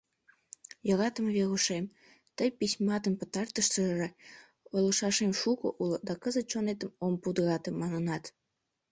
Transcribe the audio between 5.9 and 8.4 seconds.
да кызыт чонетым ом пудырате»,— манынат.